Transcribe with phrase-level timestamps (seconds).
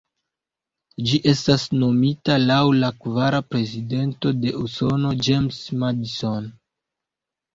[1.09, 6.49] Ĝi estas nomita laŭ la kvara prezidento de Usono, James Madison.